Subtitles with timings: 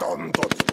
[0.00, 0.69] Le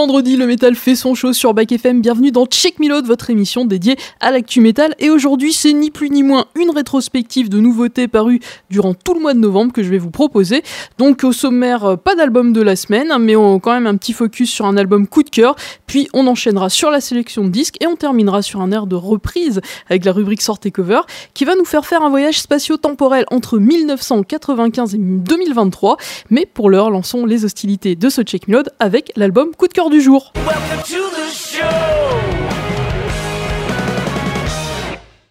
[0.00, 2.00] vendredi, le métal fait son show sur Back FM.
[2.00, 4.94] Bienvenue dans Check Me votre émission dédiée à l'actu métal.
[4.98, 9.20] Et aujourd'hui, c'est ni plus ni moins une rétrospective de nouveautés parues durant tout le
[9.20, 10.62] mois de novembre que je vais vous proposer.
[10.96, 14.14] Donc au sommaire, euh, pas d'album de la semaine, mais on, quand même un petit
[14.14, 15.54] focus sur un album coup de cœur.
[15.86, 18.96] Puis on enchaînera sur la sélection de disques et on terminera sur un air de
[18.96, 21.02] reprise avec la rubrique Sortez Cover
[21.34, 25.98] qui va nous faire faire un voyage spatio-temporel entre 1995 et 2023.
[26.30, 28.46] Mais pour l'heure, lançons les hostilités de ce Check
[28.78, 30.32] avec l'album coup de cœur du jour.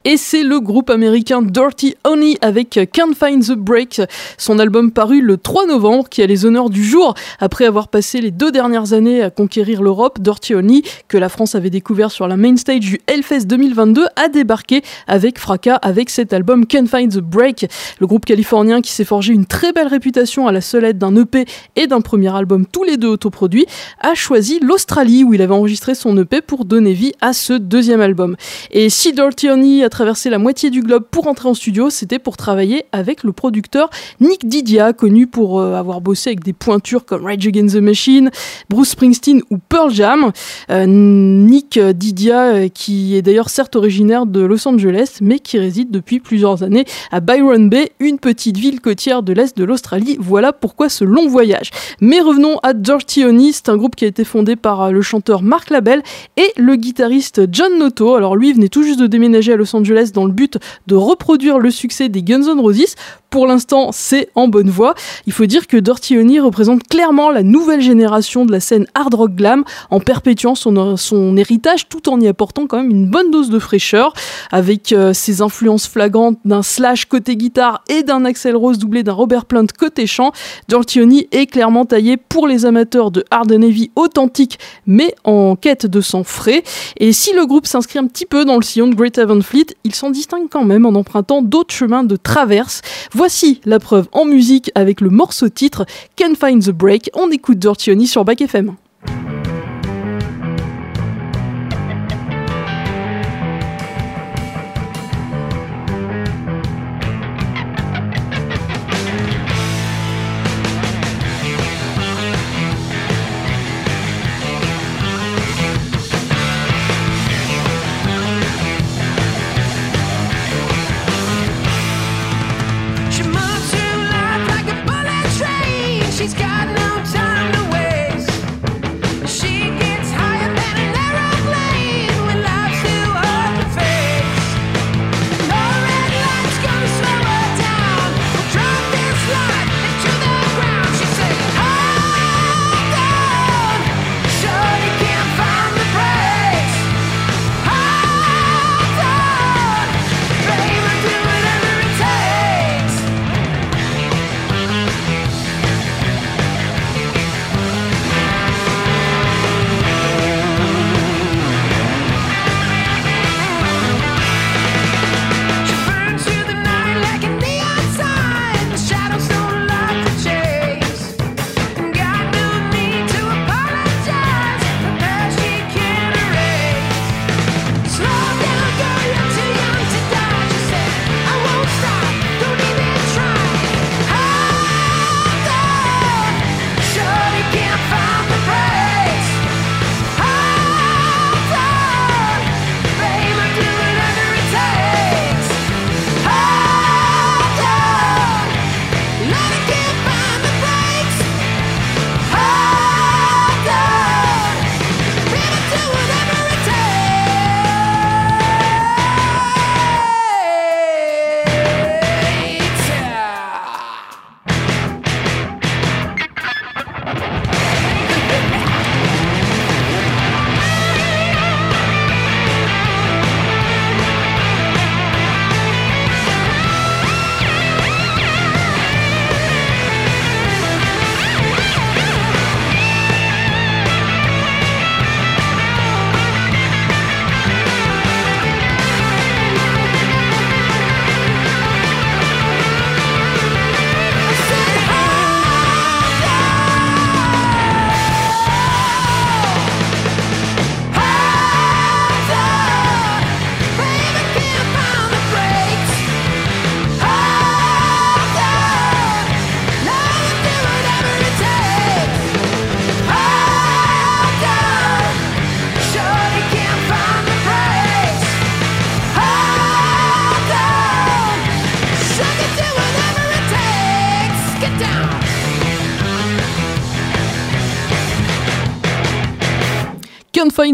[0.06, 4.02] Et c'est le groupe américain Dirty Honey avec Can't Find the Break,
[4.38, 8.22] son album paru le 3 novembre qui a les honneurs du jour après avoir passé
[8.22, 10.22] les deux dernières années à conquérir l'Europe.
[10.22, 14.30] Dirty Honey, que la France avait découvert sur la main stage du Hellfest 2022, a
[14.30, 17.70] débarqué avec fracas avec cet album Can't Find the Break.
[18.00, 21.14] Le groupe californien qui s'est forgé une très belle réputation à la seule aide d'un
[21.18, 21.44] EP
[21.76, 23.66] et d'un premier album tous les deux autoproduits
[24.00, 28.00] a choisi l'Australie où il avait enregistré son EP pour donner vie à ce deuxième
[28.00, 28.38] album.
[28.72, 32.20] Et si Dirty Honey a traversé la moitié du globe pour entrer en studio, c'était
[32.20, 33.90] pour travailler avec le producteur
[34.20, 38.32] Nick Didia, connu pour euh, avoir bossé avec des pointures comme Rage Against the Machine,
[38.70, 40.32] Bruce Springsteen ou Pearl Jam.
[40.70, 45.92] Euh, Nick Didia, euh, qui est d'ailleurs certes originaire de Los Angeles, mais qui réside
[45.92, 50.18] depuis plusieurs années à Byron Bay, une petite ville côtière de l'est de l'Australie.
[50.20, 51.72] Voilà pourquoi ce long voyage.
[52.02, 55.42] Mais revenons à Dirty Honey, c'est un groupe qui a été fondé par le chanteur
[55.42, 56.04] Mark Labelle
[56.38, 58.16] et le guitariste John Noto.
[58.16, 59.79] Alors lui venait tout juste de déménager à Los Angeles
[60.14, 60.58] Dans le but
[60.88, 62.96] de reproduire le succès des Guns N' Roses.
[63.30, 64.96] Pour l'instant, c'est en bonne voie.
[65.28, 69.14] Il faut dire que Dirty Honey représente clairement la nouvelle génération de la scène hard
[69.14, 73.30] rock glam en perpétuant son, son héritage tout en y apportant quand même une bonne
[73.30, 74.14] dose de fraîcheur
[74.52, 79.14] avec euh, ses influences flagrantes d'un slash côté guitare et d'un Axel Rose doublé d'un
[79.14, 80.32] Robert Plant côté chant.
[80.68, 84.58] Dirty Honey est clairement taillé pour les amateurs de hard and heavy authentique
[84.88, 86.64] mais en quête de sang frais.
[86.98, 89.68] Et si le groupe s'inscrit un petit peu dans le sillon de Great Heaven Fleet,
[89.84, 92.82] il s'en distingue quand même en empruntant d'autres chemins de traverse.
[93.20, 95.86] Voici la preuve en musique avec le morceau titre
[96.18, 97.10] Can Find the Break.
[97.14, 98.78] On écoute Dirty sur Back FM.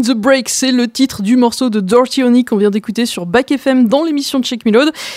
[0.02, 3.50] The Break, c'est le titre du morceau de Dirty Honey qu'on vient d'écouter sur Back
[3.50, 4.72] FM dans l'émission de Check Me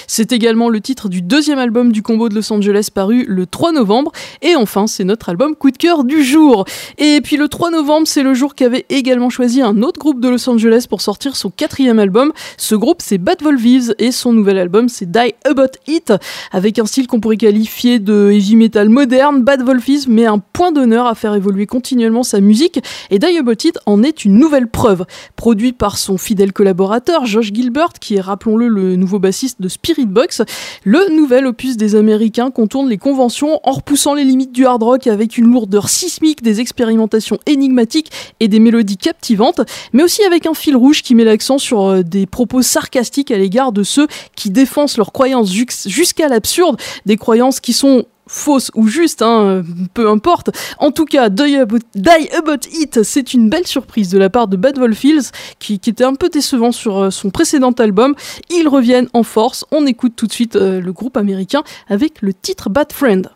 [0.08, 3.74] C'est également le titre du deuxième album du combo de Los Angeles paru le 3
[3.74, 4.12] novembre.
[4.42, 6.66] Et enfin, c'est notre album coup de cœur du jour.
[6.98, 10.30] Et puis le 3 novembre, c'est le jour qu'avait également choisi un autre groupe de
[10.30, 12.32] Los Angeles pour sortir son quatrième album.
[12.58, 16.14] Ce groupe, c'est Bad Volvives et son nouvel album, c'est Die About It,
[16.52, 19.44] avec un style qu'on pourrait qualifier de heavy metal moderne.
[19.44, 22.80] Bad Volvives met un point d'honneur à faire évoluer continuellement sa musique
[23.10, 25.06] et Die About It en est une nouvelle preuve.
[25.36, 30.06] Produit par son fidèle collaborateur Josh Gilbert, qui est, rappelons-le, le nouveau bassiste de Spirit
[30.06, 30.42] Box,
[30.84, 35.08] le nouvel opus des Américains contourne les conventions en repoussant les limites du hard rock
[35.08, 39.62] avec une lourdeur sismique, des expérimentations énigmatiques et des mélodies captivantes,
[39.94, 43.38] mais aussi avec un fil rouge qui met l'accent sur euh, des propos sarcastiques à
[43.38, 45.52] l'égard de ceux qui défendent leurs croyances
[45.86, 50.52] jusqu'à l'absurde, des croyances qui sont fausse ou juste, hein, peu importe.
[50.78, 54.78] En tout cas, Die About, It, c'est une belle surprise de la part de Bad
[54.78, 58.14] Wolf Hills, qui, était un peu décevant sur euh, son précédent album.
[58.52, 59.66] Ils reviennent en force.
[59.72, 63.30] On écoute tout de suite euh, le groupe américain avec le titre Bad Friend.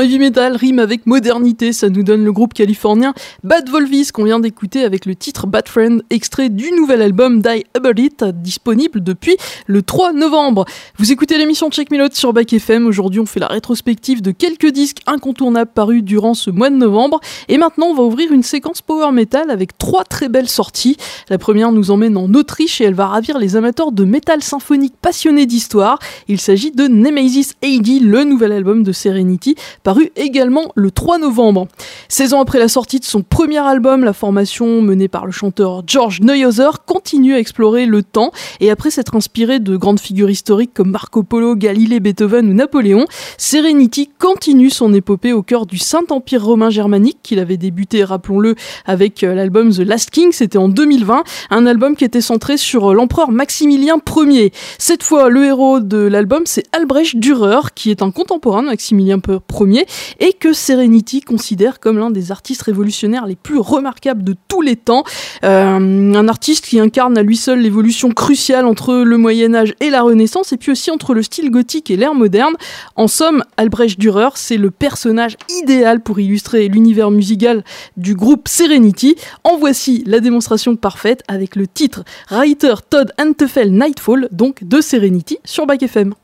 [0.00, 4.40] Heavy metal rime avec modernité, ça nous donne le groupe californien Bad Volvis qu'on vient
[4.40, 9.36] d'écouter avec le titre Bad Friend, extrait du nouvel album Die About It, disponible depuis
[9.66, 10.64] le 3 novembre.
[10.98, 12.86] Vous écoutez l'émission Check Me sur Back FM.
[12.86, 17.20] Aujourd'hui, on fait la rétrospective de quelques disques incontournables parus durant ce mois de novembre.
[17.48, 20.96] Et maintenant, on va ouvrir une séquence power metal avec trois très belles sorties.
[21.30, 24.94] La première nous emmène en Autriche et elle va ravir les amateurs de métal symphonique
[25.00, 25.98] passionnés d'histoire.
[26.28, 31.68] Il s'agit de Nemesis AD, le nouvel album de Serenity, paru également le 3 novembre.
[32.08, 35.84] 16 ans après la sortie de son premier album, la formation menée par le chanteur
[35.86, 40.72] George Neuhauser continue à explorer le temps et après s'être inspiré de grandes figures historiques
[40.74, 43.04] comme Marco Polo, Galilée, Beethoven ou Napoléon,
[43.38, 49.22] Serenity continue son épopée au cœur du Saint-Empire romain germanique qu'il avait débuté, rappelons-le, avec
[49.22, 52.94] euh, l'album The Last King, c'était en 2020, un album qui était centré sur euh,
[52.94, 54.52] l'empereur Maximilien Ier.
[54.78, 59.20] Cette fois, le héros de l'album, c'est Albrecht Dürer, qui est un contemporain de Maximilien
[59.28, 59.75] Ier
[60.20, 64.76] et que Serenity considère comme l'un des artistes révolutionnaires les plus remarquables de tous les
[64.76, 65.04] temps.
[65.44, 69.90] Euh, un artiste qui incarne à lui seul l'évolution cruciale entre le Moyen Âge et
[69.90, 72.54] la Renaissance, et puis aussi entre le style gothique et l'ère moderne.
[72.96, 77.64] En somme, Albrecht Dürer, c'est le personnage idéal pour illustrer l'univers musical
[77.96, 79.16] du groupe Serenity.
[79.44, 85.38] En voici la démonstration parfaite avec le titre Writer Todd Antefel Nightfall, donc de Serenity
[85.44, 86.14] sur Back FM.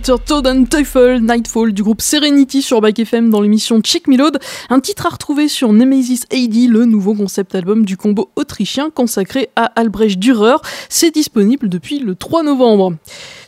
[0.00, 4.38] Toad and Teufel Nightfall du groupe Serenity sur Back FM dans l'émission Check Load,
[4.70, 9.50] un titre à retrouver sur Nemesis AD, le nouveau concept album du combo autrichien consacré
[9.56, 10.56] à Albrecht Dürer.
[10.88, 12.94] C'est disponible depuis le 3 novembre.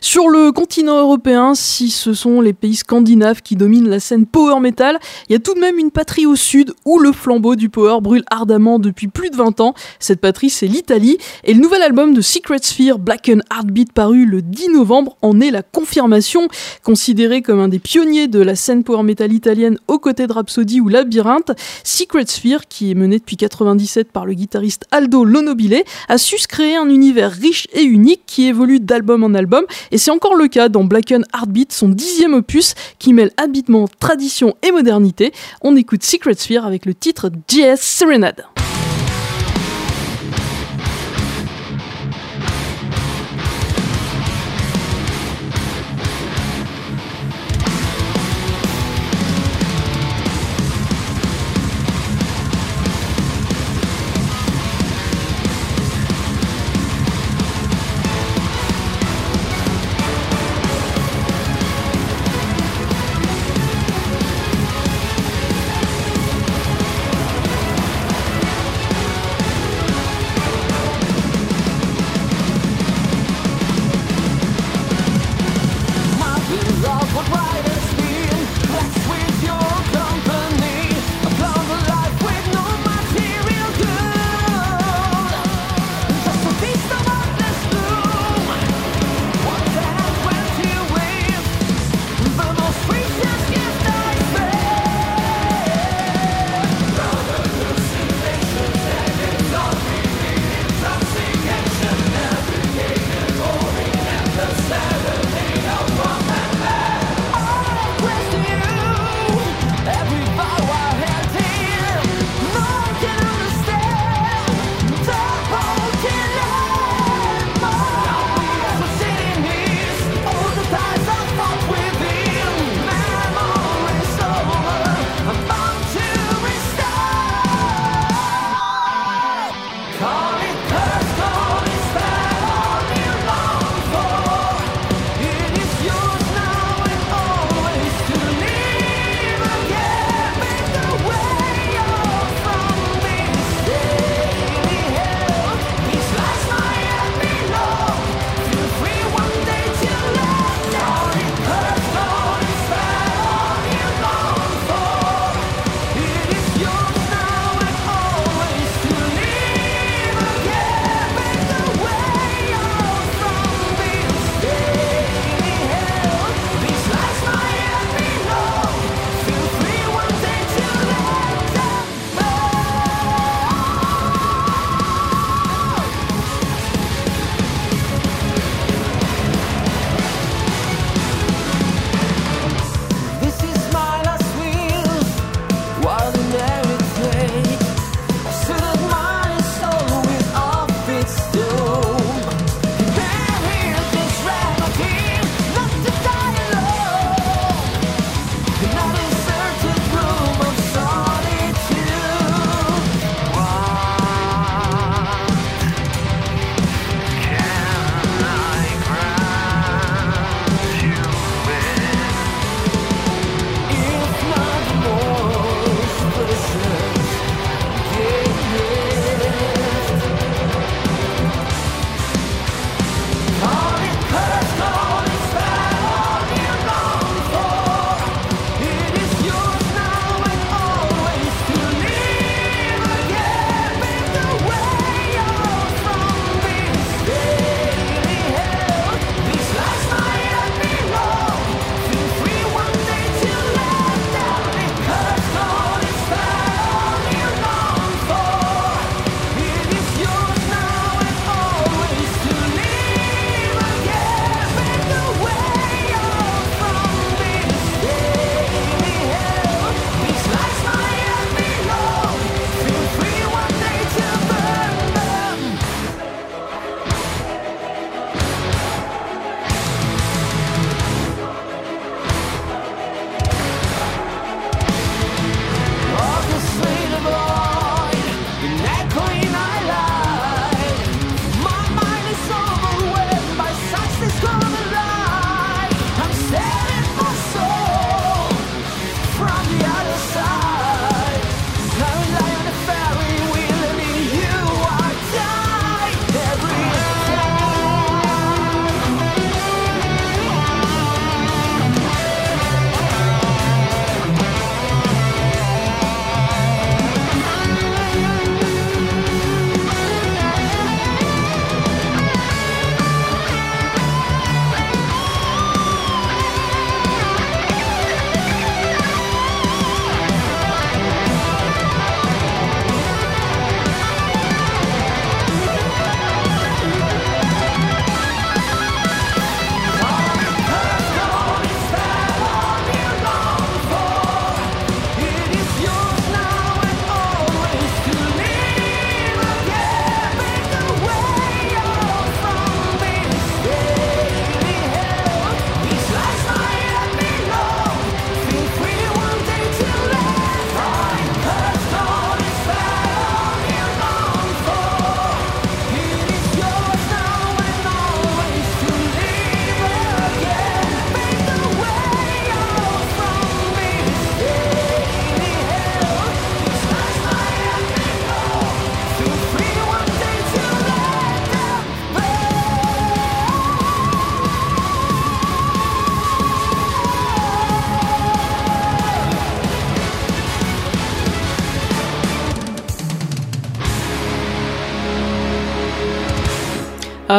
[0.03, 4.59] Sur le continent européen, si ce sont les pays scandinaves qui dominent la scène power
[4.59, 7.69] metal, il y a tout de même une patrie au sud où le flambeau du
[7.69, 9.75] power brûle ardemment depuis plus de 20 ans.
[9.99, 11.19] Cette patrie, c'est l'Italie.
[11.43, 15.51] Et le nouvel album de Secret Sphere, Black Heartbeat, paru le 10 novembre, en est
[15.51, 16.47] la confirmation.
[16.83, 20.81] Considéré comme un des pionniers de la scène power metal italienne aux côtés de Rhapsody
[20.81, 21.51] ou Labyrinthe,
[21.83, 26.75] Secret Sphere, qui est mené depuis 97 par le guitariste Aldo Lonobile, a su créer
[26.75, 30.69] un univers riche et unique qui évolue d'album en album et c'est encore le cas
[30.69, 35.33] dans Blacken Heartbeat, son dixième opus, qui mêle habitement tradition et modernité.
[35.61, 38.45] On écoute Secret Sphere avec le titre JS Serenade.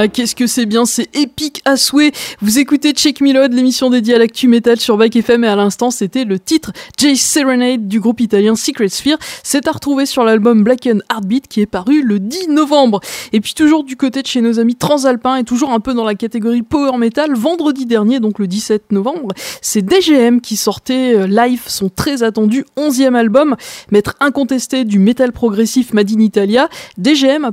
[0.09, 2.13] Qu'est-ce que c'est bien, c'est épique à souhait.
[2.41, 5.91] Vous écoutez Check Milod, l'émission dédiée à l'actu metal sur Back FM et à l'instant,
[5.91, 9.19] c'était le titre Jay Serenade du groupe italien Secret Sphere.
[9.43, 13.01] C'est à retrouver sur l'album Black and Heartbeat qui est paru le 10 novembre.
[13.33, 16.05] Et puis toujours du côté de chez nos amis transalpins et toujours un peu dans
[16.05, 19.29] la catégorie power metal, vendredi dernier, donc le 17 novembre,
[19.61, 23.57] c'est DGM qui sortait euh, live son très attendu 11e album,
[23.91, 26.69] maître incontesté du metal progressif Made in Italia.
[26.99, 27.53] DGM a,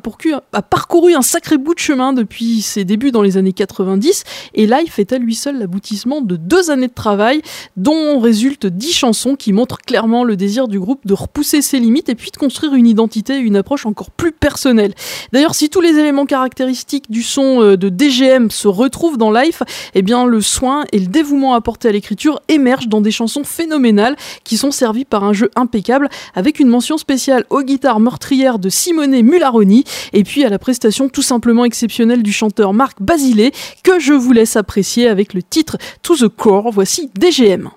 [0.53, 4.23] a parcouru un sacré bout de chemin depuis depuis ses débuts dans les années 90
[4.53, 7.41] et Life est à lui seul l'aboutissement de deux années de travail
[7.75, 12.07] dont résultent dix chansons qui montrent clairement le désir du groupe de repousser ses limites
[12.07, 14.93] et puis de construire une identité et une approche encore plus personnelle.
[15.33, 19.61] D'ailleurs, si tous les éléments caractéristiques du son euh, de DGM se retrouvent dans Life,
[19.93, 24.15] eh bien le soin et le dévouement apporté à l'écriture émergent dans des chansons phénoménales
[24.45, 28.69] qui sont servies par un jeu impeccable avec une mention spéciale aux guitares meurtrières de
[28.69, 33.51] Simone Mularoni et puis à la prestation tout simplement exceptionnelle du chanteur Marc Basile
[33.83, 36.71] que je vous laisse apprécier avec le titre To the Core.
[36.71, 37.69] Voici DGM.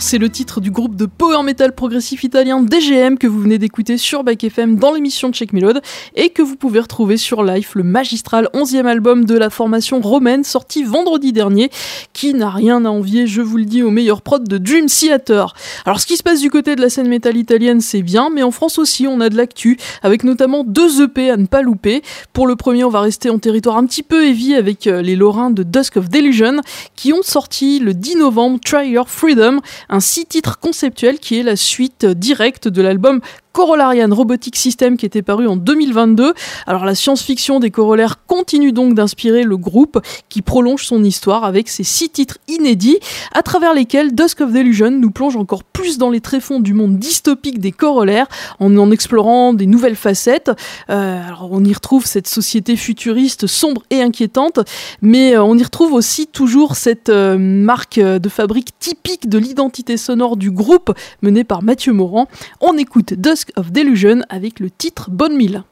[0.00, 3.98] C'est le titre du groupe de power metal progressif italien DGM que vous venez d'écouter
[3.98, 5.82] sur Back FM dans l'émission Check Melode
[6.14, 10.44] et que vous pouvez retrouver sur Life, le magistral 11e album de la formation romaine
[10.44, 11.68] sorti vendredi dernier,
[12.14, 15.52] qui n'a rien à envier, je vous le dis, au meilleur prod de Dream Theater.
[15.84, 18.42] Alors ce qui se passe du côté de la scène métal italienne, c'est bien, mais
[18.42, 22.02] en France aussi, on a de l'actu, avec notamment deux EP à ne pas louper.
[22.32, 25.16] Pour le premier, on va rester en territoire un petit peu heavy avec euh, les
[25.16, 26.60] Lorrains de Dusk of Delusion,
[26.94, 31.42] qui ont sorti le 10 novembre Try Your Freedom, un six titres conceptuel qui est
[31.42, 33.20] la suite directe de l'album
[33.52, 36.34] Corollarian Robotic System qui était paru en 2022.
[36.66, 41.68] Alors la science-fiction des corollaires continue donc d'inspirer le groupe qui prolonge son histoire avec
[41.68, 42.98] ses six titres inédits
[43.34, 46.98] à travers lesquels Dusk of Delusion nous plonge encore plus dans les tréfonds du monde
[46.98, 48.26] dystopique des corollaires
[48.58, 50.50] en explorant des nouvelles facettes.
[50.90, 54.60] Euh, alors on y retrouve cette société futuriste sombre et inquiétante,
[55.02, 59.96] mais euh, on y retrouve aussi toujours cette euh, marque de fabrique typique de l'identité
[59.96, 62.28] sonore du groupe menée par Mathieu Morand.
[62.60, 65.64] On écoute Dusk of Delusion avec le titre Bonne Mille.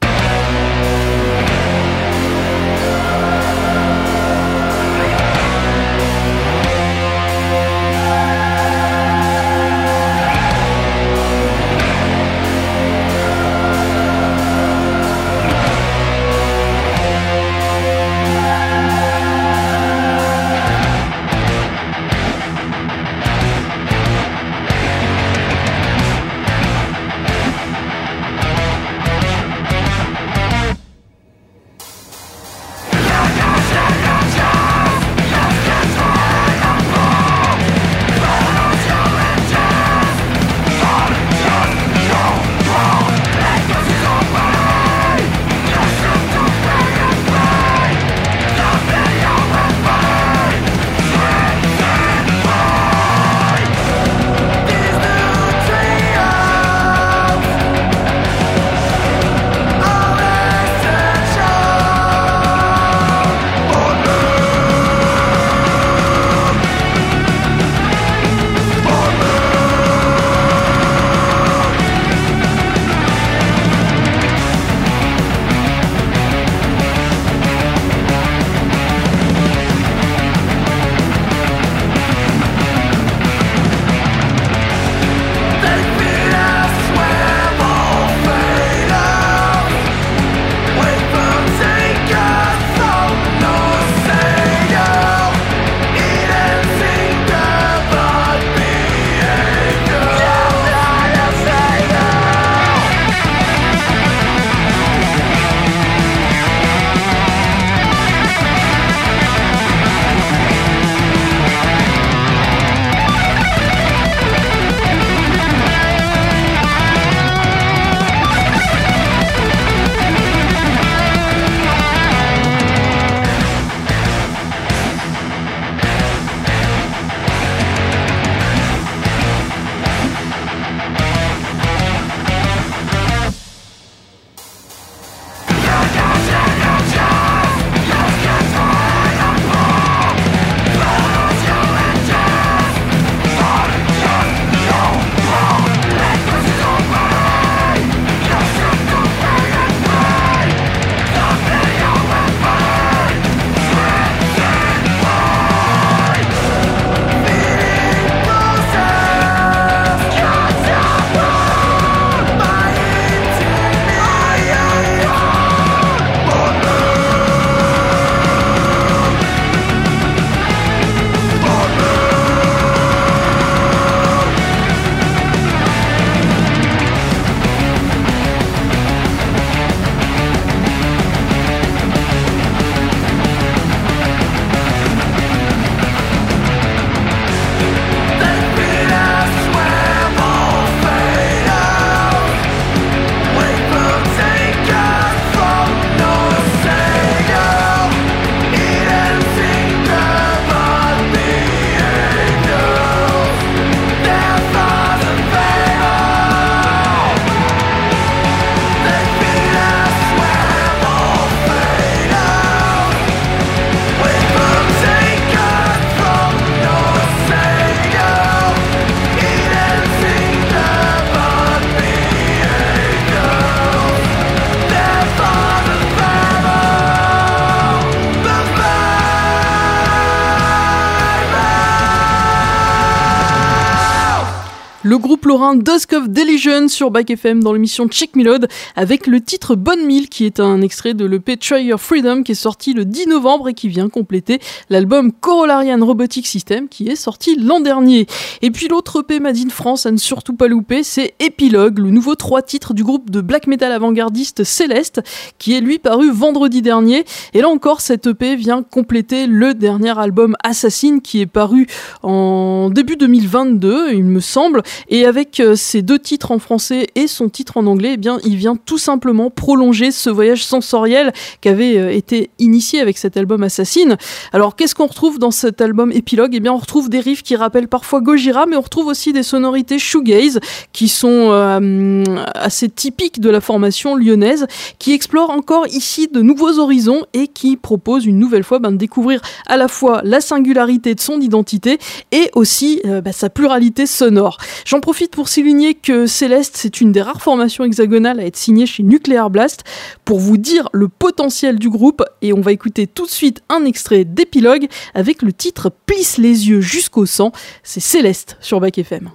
[235.31, 239.85] Lorrain Dusk of Delusion sur Back FM dans l'émission Check Melode avec le titre Bonne
[239.85, 243.47] Mille qui est un extrait de l'EP Try Freedom qui est sorti le 10 novembre
[243.47, 248.07] et qui vient compléter l'album Corollarian Robotic System qui est sorti l'an dernier.
[248.41, 251.91] Et puis l'autre EP Made in France à ne surtout pas louper, c'est Epilogue, le
[251.91, 255.01] nouveau trois titres du groupe de black metal avant-gardiste Céleste
[255.39, 257.05] qui est lui paru vendredi dernier.
[257.33, 261.67] Et là encore, cette EP vient compléter le dernier album Assassin qui est paru
[262.03, 264.61] en début 2022, il me semble.
[264.89, 268.19] Et avec euh, ces deux titres en français et son titre en anglais, eh bien,
[268.23, 273.17] il vient tout simplement prolonger ce voyage sensoriel qui avait euh, été initié avec cet
[273.17, 273.97] album Assassin.
[274.33, 276.31] Alors, qu'est-ce qu'on retrouve dans cet album épilogue?
[276.33, 279.23] Eh bien, on retrouve des riffs qui rappellent parfois Gojira, mais on retrouve aussi des
[279.23, 280.39] sonorités shoegaze
[280.73, 282.03] qui sont euh,
[282.35, 284.47] assez typiques de la formation lyonnaise,
[284.79, 288.77] qui explore encore ici de nouveaux horizons et qui propose une nouvelle fois ben, de
[288.77, 291.77] découvrir à la fois la singularité de son identité
[292.11, 294.37] et aussi euh, ben, sa pluralité sonore.
[294.65, 298.65] J'en profite pour souligner que Céleste, c'est une des rares formations hexagonales à être signée
[298.65, 299.63] chez Nuclear Blast
[300.05, 303.65] pour vous dire le potentiel du groupe et on va écouter tout de suite un
[303.65, 307.31] extrait d'épilogue avec le titre Plisse les yeux jusqu'au sang.
[307.63, 309.11] C'est Céleste sur Bac FM.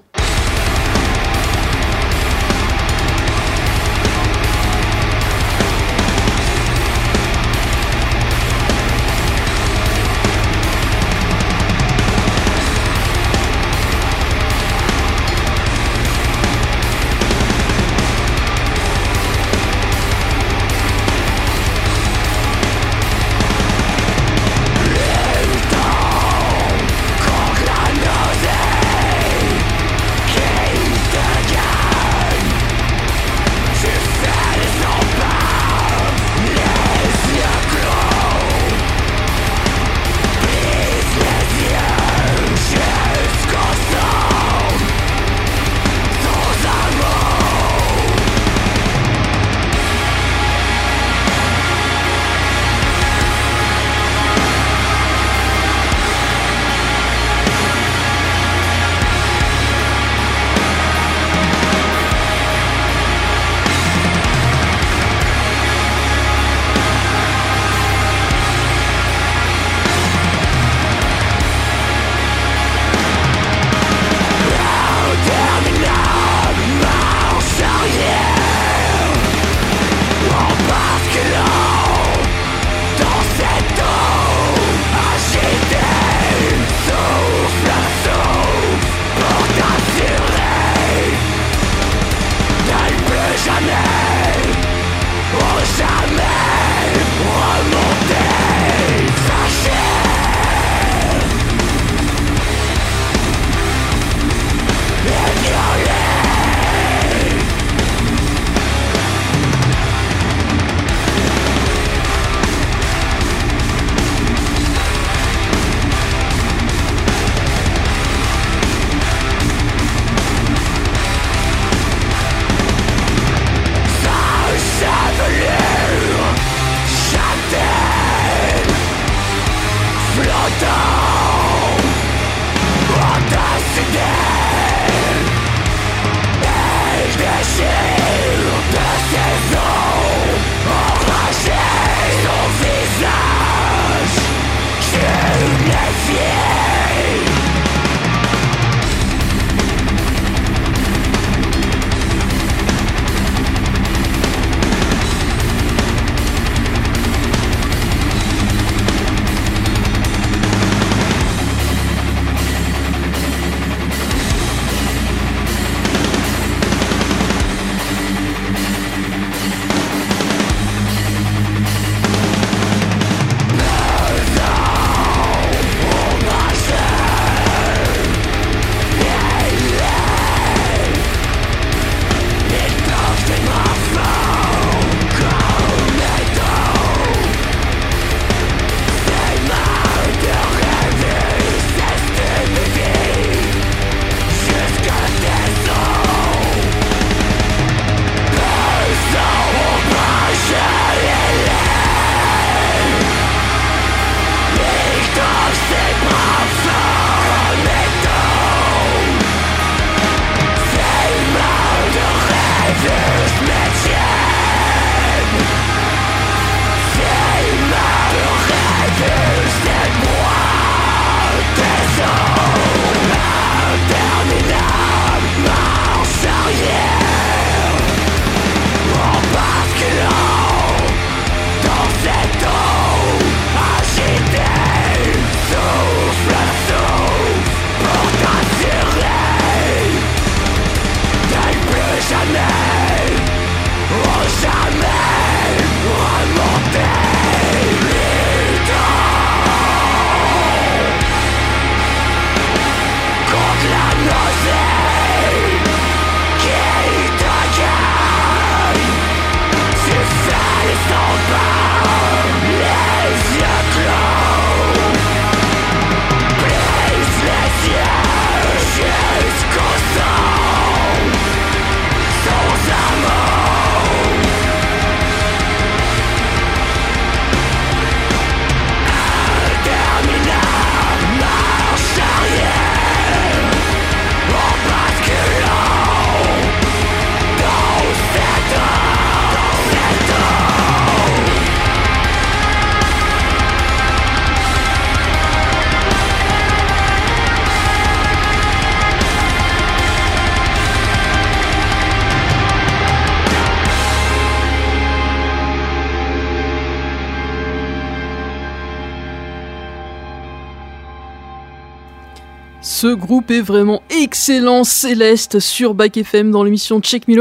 [312.86, 317.16] Ce groupe est vraiment excellent, Céleste, sur Back FM dans l'émission Check Me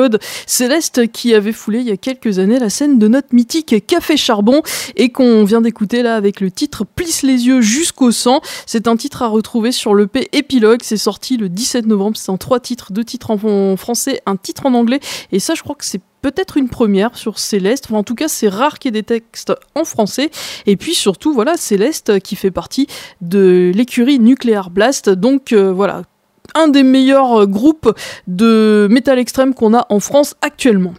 [0.45, 4.16] Céleste qui avait foulé il y a quelques années la scène de notre mythique Café
[4.16, 4.61] Charbon
[4.95, 8.41] et qu'on vient d'écouter là avec le titre Plisse les yeux jusqu'au sang.
[8.68, 10.82] C'est un titre à retrouver sur le P Épilogue.
[10.84, 12.16] C'est sorti le 17 novembre.
[12.16, 14.99] C'est en trois titres, deux titres en français, un titre en anglais.
[15.32, 17.91] Et ça, je crois que c'est peut-être une première sur Céleste.
[17.91, 20.32] en tout cas, c'est rare qu'il y ait des textes en français.
[20.65, 22.88] Et puis surtout, voilà, Céleste qui fait partie
[23.21, 25.11] de l'écurie Nuclear Blast.
[25.11, 26.01] Donc euh, voilà,
[26.54, 27.91] un des meilleurs euh, groupes
[28.28, 30.93] de métal extrême qu'on a en France actuellement.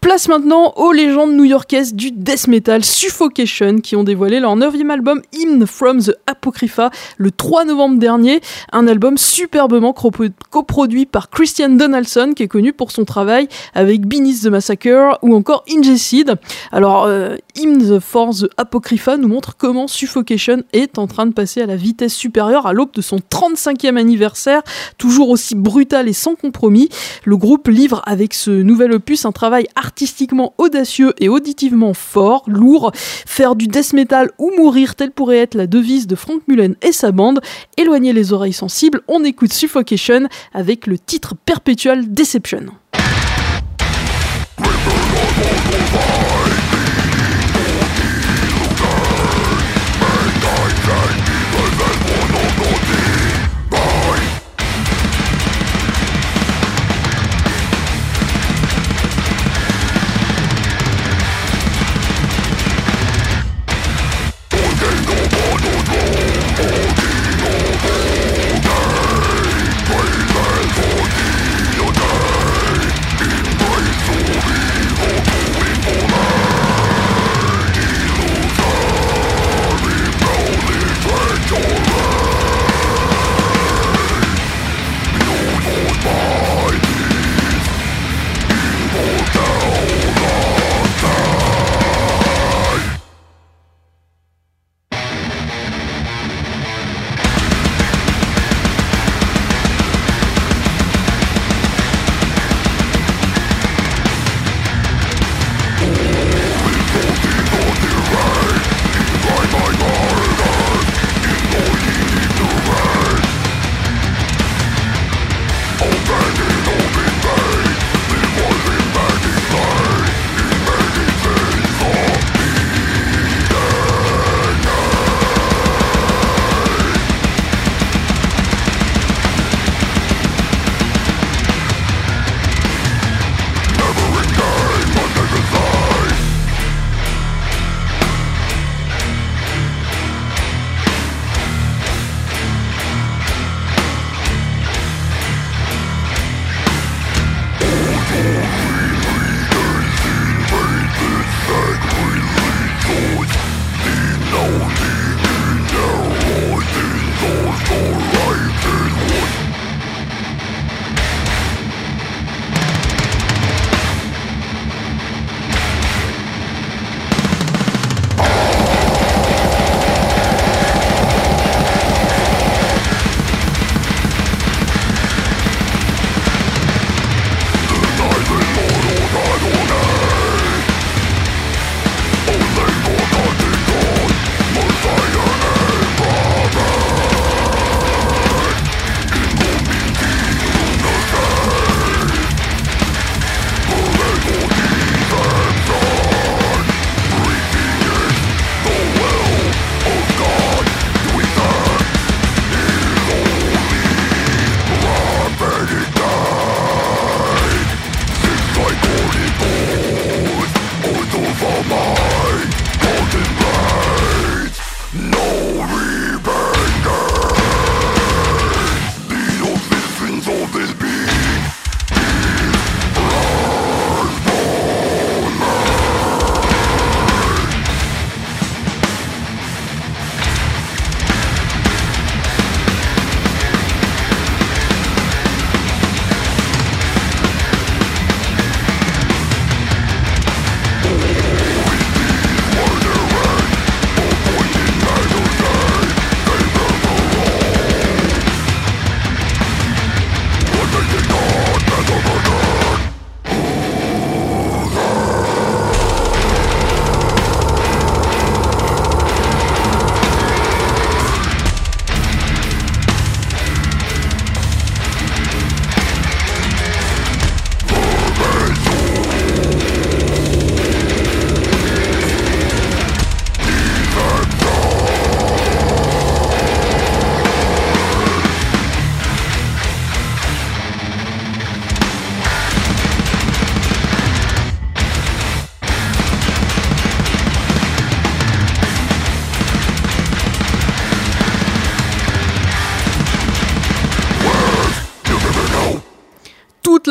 [0.00, 5.22] Place maintenant aux légendes new-yorkaises du death metal Suffocation qui ont dévoilé leur neuvième album
[5.32, 8.40] Hymn from the Apocrypha le 3 novembre dernier.
[8.72, 14.42] Un album superbement coproduit par Christian Donaldson qui est connu pour son travail avec Beneath
[14.42, 16.34] the Massacre ou encore Ingecid.
[16.72, 21.62] Alors, euh, Hymn for the Apocrypha nous montre comment Suffocation est en train de passer
[21.62, 24.62] à la vitesse supérieure à l'aube de son 35e anniversaire,
[24.98, 26.88] toujours aussi brutal et sans compromis.
[27.24, 32.92] Le groupe livre avec ce nouvel opus un travail artistiquement audacieux et auditivement fort, lourd.
[32.94, 36.92] Faire du death metal ou mourir, telle pourrait être la devise de Frank Mullen et
[36.92, 37.40] sa bande.
[37.76, 42.66] Éloigner les oreilles sensibles, on écoute Suffocation avec le titre Perpetual Deception.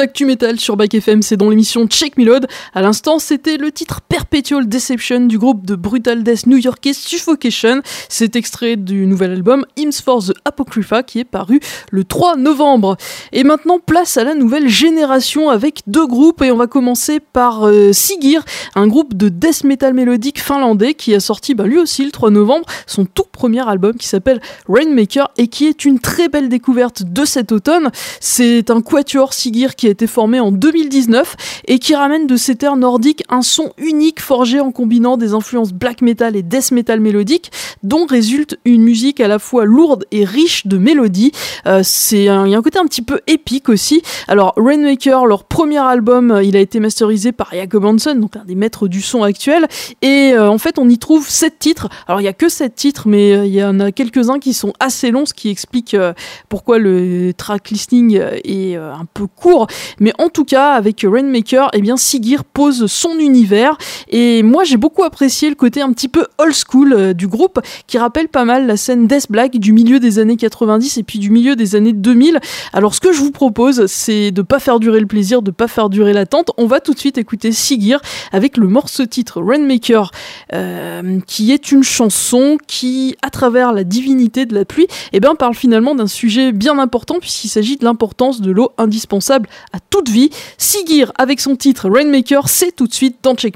[0.01, 2.47] L'actu métal sur Back FM, c'est dans l'émission Check Me Load.
[2.73, 7.83] À l'instant, c'était le titre Perpetual Deception du groupe de Brutal Death new-yorkais Suffocation.
[8.09, 11.59] C'est extrait du nouvel album Hymns for the Apocrypha qui est paru
[11.91, 12.97] le 3 novembre.
[13.31, 17.67] Et maintenant, place à la nouvelle génération avec deux groupes et on va commencer par
[17.67, 18.43] euh, Sigir,
[18.73, 22.31] un groupe de death metal mélodique finlandais qui a sorti bah, lui aussi le 3
[22.31, 27.03] novembre son tout premier album qui s'appelle Rainmaker et qui est une très belle découverte
[27.03, 27.91] de cet automne.
[28.19, 31.35] C'est un quatuor Sigir qui été formé en 2019
[31.67, 35.73] et qui ramène de ces terres nordiques un son unique forgé en combinant des influences
[35.73, 37.51] black metal et death metal mélodique,
[37.83, 41.31] dont résulte une musique à la fois lourde et riche de mélodies.
[41.67, 44.01] Euh, il y a un côté un petit peu épique aussi.
[44.27, 48.45] Alors Rainmaker, leur premier album, euh, il a été masterisé par Jacob Hansen, donc un
[48.45, 49.67] des maîtres du son actuel,
[50.01, 51.89] et euh, en fait on y trouve sept titres.
[52.07, 54.73] Alors il y a que sept titres, mais il y en a quelques-uns qui sont
[54.79, 55.95] assez longs, ce qui explique
[56.49, 59.67] pourquoi le track listing est un peu court.
[59.99, 63.77] Mais en tout cas, avec Rainmaker, eh bien Sigir pose son univers,
[64.09, 67.59] et moi j'ai beaucoup apprécié le côté un petit peu old school euh, du groupe
[67.87, 71.19] qui rappelle pas mal la scène Death Black du milieu des années 90 et puis
[71.19, 72.39] du milieu des années 2000.
[72.73, 75.67] Alors ce que je vous propose, c'est de pas faire durer le plaisir, de pas
[75.67, 76.51] faire durer l'attente.
[76.57, 77.99] On va tout de suite écouter Sigir
[78.31, 80.11] avec le morceau titre Rainmaker,
[80.53, 85.35] euh, qui est une chanson qui, à travers la divinité de la pluie, eh ben,
[85.35, 90.09] parle finalement d'un sujet bien important puisqu'il s'agit de l'importance de l'eau indispensable à toute
[90.09, 90.29] vie.
[90.57, 93.55] Sigir avec son titre Rainmaker, c'est tout de suite dans Check.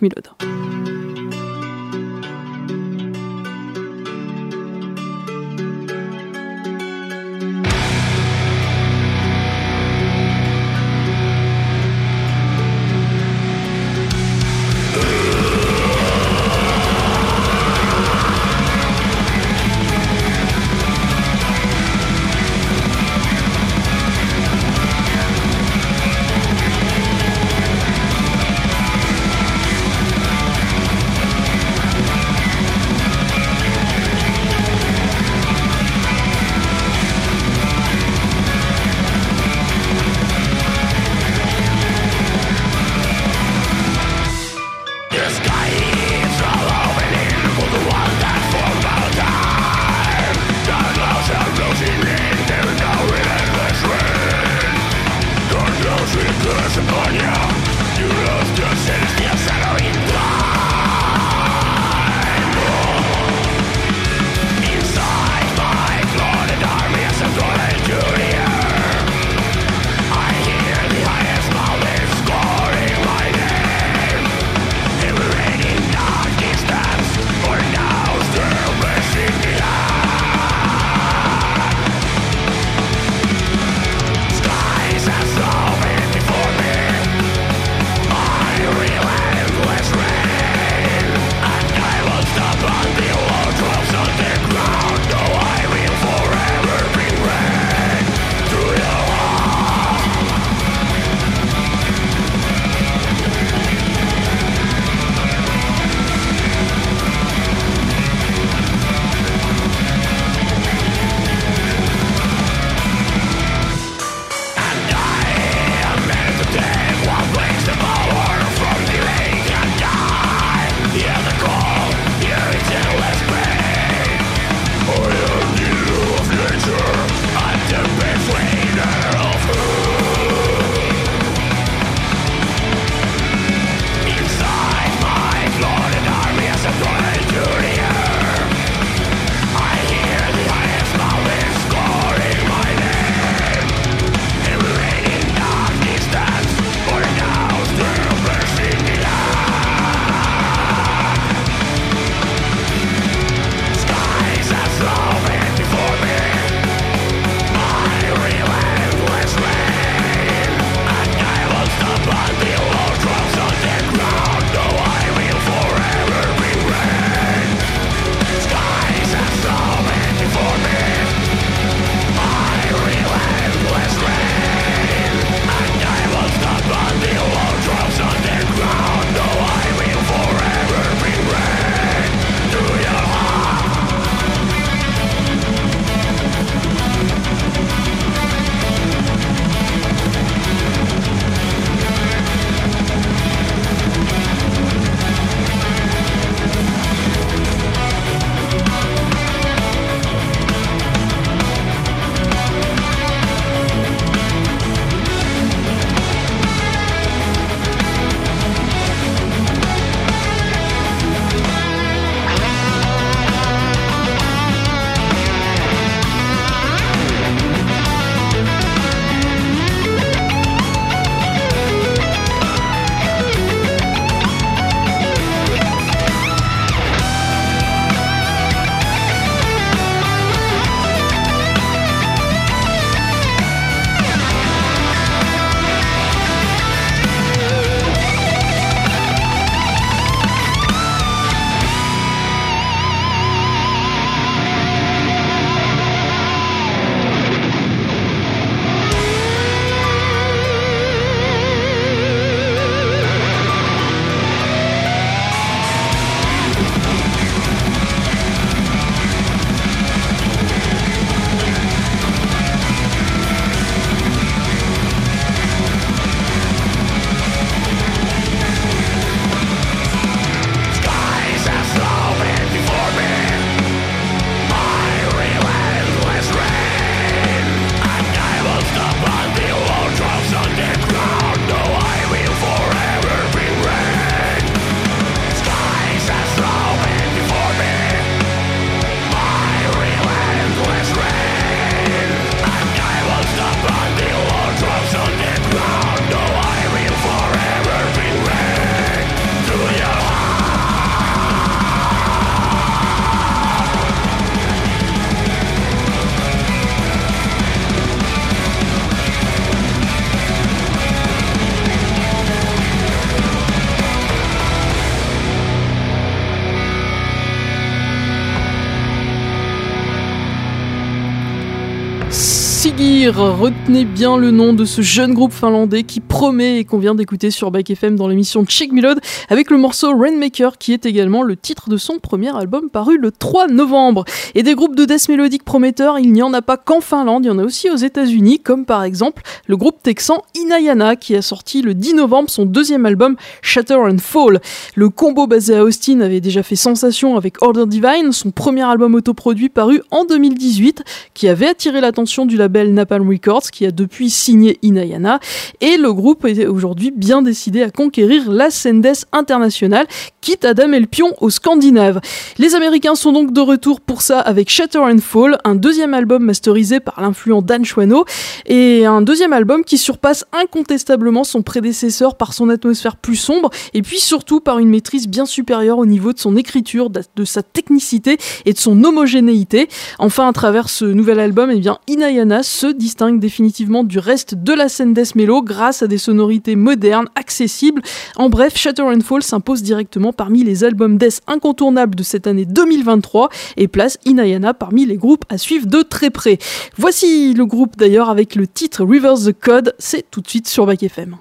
[323.18, 327.32] Retenez bien le nom de ce jeune groupe finlandais qui promet et qu'on vient d'écouter
[327.32, 329.00] sur Bike FM dans l'émission Check Melod
[329.30, 333.12] avec le morceau Rainmaker qui est également le titre de son premier album paru le
[333.12, 334.04] 3 novembre.
[334.34, 337.30] Et des groupes de death mélodique prometteurs, il n'y en a pas qu'en Finlande, il
[337.30, 341.22] y en a aussi aux États-Unis, comme par exemple le groupe texan Inayana qui a
[341.22, 344.42] sorti le 10 novembre son deuxième album Shatter and Fall.
[344.76, 348.94] Le combo basé à Austin avait déjà fait sensation avec Order Divine, son premier album
[348.94, 354.10] autoproduit paru en 2018 qui avait attiré l'attention du label Napalm Records qui a depuis
[354.10, 355.20] signé Inayana
[355.62, 359.88] et le groupe est aujourd'hui bien décidé à conquérir la scène death internationale
[360.22, 362.02] quitte à damer le pion aux Scandinaves.
[362.40, 366.24] Les Américains sont donc de retour pour ça avec Shatter and Fall, un deuxième album
[366.24, 368.06] masterisé par l'influent Dan Schwano
[368.48, 373.82] et un deuxième album qui surpasse incontestablement son prédécesseur par son atmosphère plus sombre et
[373.82, 378.18] puis surtout par une maîtrise bien supérieure au niveau de son écriture, de sa technicité
[378.46, 379.70] et de son homogénéité.
[380.00, 384.54] Enfin, à travers ce nouvel album, eh bien, Inayana se distingue définitivement du reste de
[384.54, 387.82] la scène death mellow grâce à des sonorités modernes, accessibles.
[388.16, 392.46] En bref, Shatter and Fall s'impose directement parmi les albums death incontournables de cette année
[392.46, 396.38] 2023 et place Inayana parmi les groupes à suivre de très près.
[396.78, 400.66] Voici le groupe d'ailleurs avec le titre Reverse the Code, c'est tout de suite sur
[400.66, 401.18] Back FM.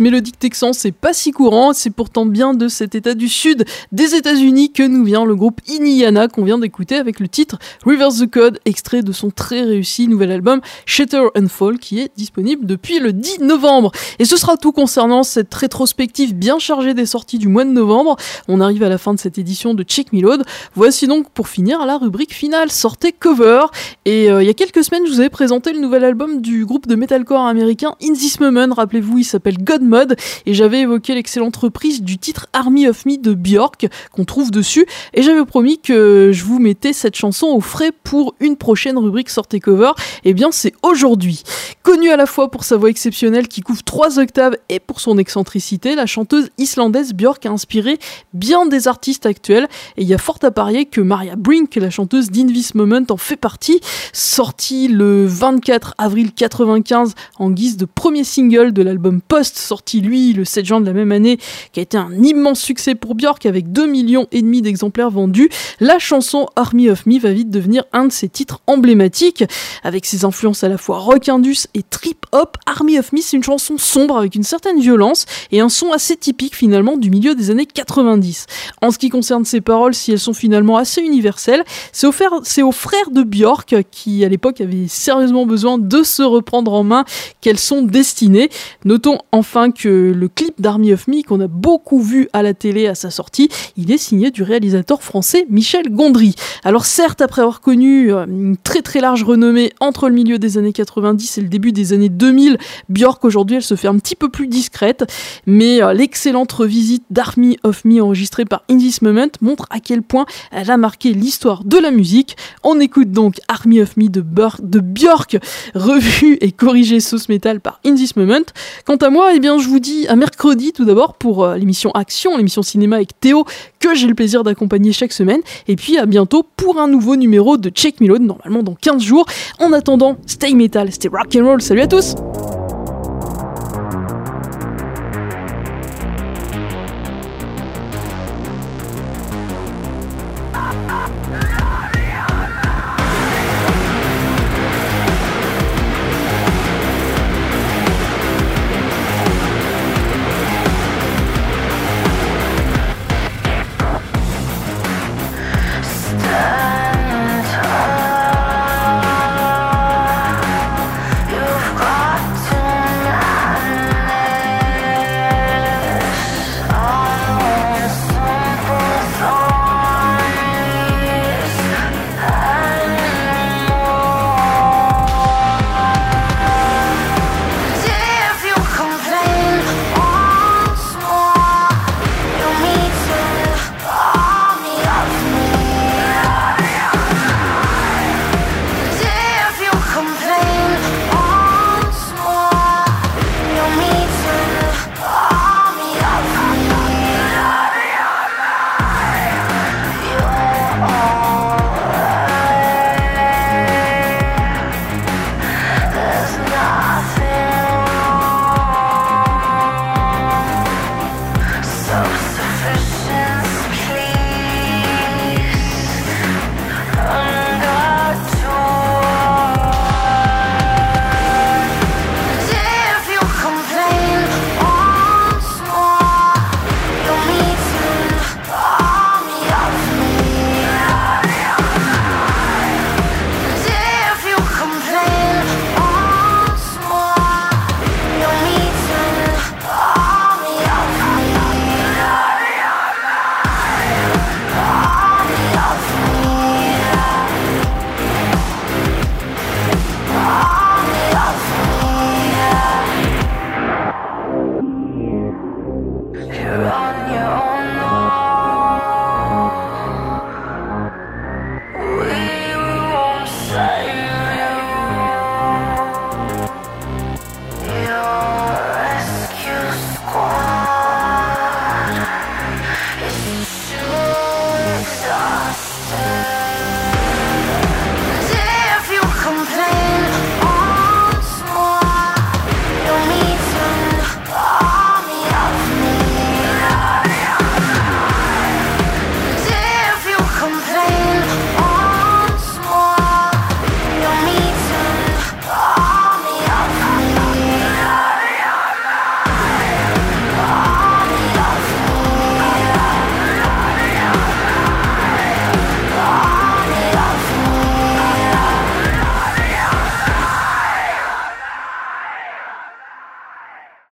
[0.00, 4.14] Mélodique texan, c'est pas si courant, c'est pourtant bien de cet état du sud des
[4.14, 8.30] États-Unis que nous vient le groupe Iniana qu'on vient d'écouter avec le titre Reverse the
[8.30, 12.98] Code, extrait de son très réussi nouvel album Shatter and Fall qui est disponible depuis
[12.98, 13.92] le 10 novembre.
[14.18, 18.16] Et ce sera tout concernant cette rétrospective bien chargée des sorties du mois de novembre.
[18.48, 20.44] On arrive à la fin de cette édition de Check Me Load.
[20.74, 23.66] Voici donc pour finir la rubrique finale, sortez cover.
[24.04, 26.64] Et euh, il y a quelques semaines, je vous avais présenté le nouvel album du
[26.66, 28.74] groupe de metalcore américain In This Moment.
[28.74, 30.16] Rappelez-vous, il s'appelle God Mode.
[30.46, 34.86] Et j'avais évoqué l'excellente reprise du titre Army of Me de Björk qu'on trouve dessus.
[35.12, 39.28] Et j'avais promis que je vous mettais cette chanson au frais pour une prochaine rubrique
[39.28, 39.92] sortez cover.
[40.24, 41.42] Et eh bien, c'est aujourd'hui.
[41.82, 45.18] Connue à la fois pour sa voix exceptionnelle qui couvre trois octaves et pour son
[45.18, 47.98] excentricité, la chanteuse islandaise Björk a inspiré
[48.32, 49.68] bien des artistes actuels.
[49.96, 53.16] Et il y a fort à parier que Maria Brink, la chanteuse d'Invis Moment, en
[53.18, 53.80] fait partie.
[54.14, 60.32] Sortie le 24 avril 95 en guise de premier single de l'album Post, sorti lui
[60.32, 61.38] le 7 juin de la même année,
[61.72, 65.48] qui a été un immense succès pour Björk avec 2 millions et demi d'exemplaires vendus.
[65.80, 69.44] La chanson Army of Me va vite devenir un de ses titres emblématiques,
[69.84, 72.56] avec ses influences à la fois rock indus et trip hop.
[72.66, 76.16] Army of Me, c'est une chanson sombre avec une certaine violence et un son assez
[76.16, 78.46] typique finalement du milieu des années 90.
[78.82, 82.32] En ce qui concerne ses paroles, si elles sont finalement assez universelles, c'est au, frère,
[82.32, 87.04] au frère de Björk qui à l'époque avait sérieusement besoin de se reprendre en main
[87.40, 88.50] qu'elles sont destinées.
[88.84, 89.18] Notons
[89.48, 92.94] enfin que le clip d'Army of Me qu'on a beaucoup vu à la télé à
[92.94, 96.34] sa sortie, il est signé du réalisateur français Michel Gondry.
[96.64, 100.58] Alors certes, après avoir connu euh, une très très large renommée entre le milieu des
[100.58, 102.58] années 90 et le début des années 2000,
[102.90, 105.10] Björk aujourd'hui elle se fait un petit peu plus discrète,
[105.46, 110.02] mais euh, l'excellente revisite d'Army of Me enregistrée par In This Moment montre à quel
[110.02, 112.36] point elle a marqué l'histoire de la musique.
[112.64, 114.22] On écoute donc Army of Me de,
[114.62, 115.38] de Björk,
[115.74, 118.44] revue et corrigée sauce métal par In This Moment.
[118.84, 121.92] Quant à moi, eh bien, je vous dis à mercredi tout d'abord pour euh, l'émission
[121.92, 123.44] Action, l'émission cinéma avec Théo,
[123.78, 125.42] que j'ai le plaisir d'accompagner chaque semaine.
[125.68, 129.26] Et puis à bientôt pour un nouveau numéro de Check Me normalement dans 15 jours.
[129.60, 131.62] En attendant, stay metal, stay rock and roll.
[131.62, 132.16] Salut à tous!